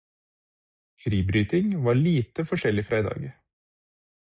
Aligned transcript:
Fribryting 1.03 1.69
var 1.89 1.99
lite 2.01 2.45
forskjellig 2.53 2.87
fra 2.89 3.03
i 3.05 3.09
dag. 3.11 3.31